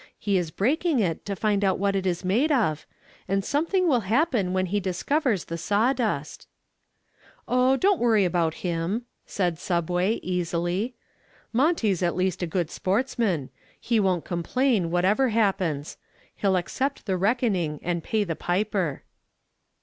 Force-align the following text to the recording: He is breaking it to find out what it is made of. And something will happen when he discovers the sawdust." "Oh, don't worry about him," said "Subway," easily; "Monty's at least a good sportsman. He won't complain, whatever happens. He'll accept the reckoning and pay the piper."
He 0.17 0.35
is 0.35 0.49
breaking 0.49 0.99
it 0.99 1.25
to 1.27 1.35
find 1.35 1.63
out 1.63 1.77
what 1.77 1.95
it 1.95 2.07
is 2.07 2.25
made 2.25 2.51
of. 2.51 2.87
And 3.27 3.45
something 3.45 3.87
will 3.87 3.99
happen 3.99 4.51
when 4.51 4.65
he 4.65 4.79
discovers 4.79 5.45
the 5.45 5.59
sawdust." 5.59 6.47
"Oh, 7.47 7.77
don't 7.77 7.99
worry 7.99 8.25
about 8.25 8.55
him," 8.65 9.05
said 9.27 9.59
"Subway," 9.59 10.13
easily; 10.23 10.95
"Monty's 11.53 12.01
at 12.01 12.15
least 12.15 12.41
a 12.41 12.47
good 12.47 12.71
sportsman. 12.71 13.51
He 13.79 13.99
won't 13.99 14.25
complain, 14.25 14.89
whatever 14.89 15.29
happens. 15.29 15.99
He'll 16.35 16.55
accept 16.55 17.05
the 17.05 17.15
reckoning 17.15 17.79
and 17.83 18.03
pay 18.03 18.23
the 18.23 18.35
piper." 18.35 19.03